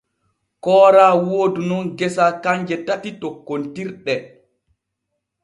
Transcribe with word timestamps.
Koora 0.67 1.03
woodu 1.25 1.59
nun 1.67 1.85
gesa 1.99 2.27
kanje 2.47 2.75
tati 2.89 3.09
tokkontirɗe. 3.21 4.15